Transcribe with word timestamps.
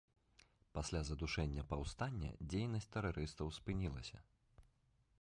Пасля 0.77 1.01
задушэння 1.09 1.67
паўстання 1.73 2.33
дзейнасць 2.55 2.91
тэрарыстаў 2.97 3.47
спынілася. 3.59 4.17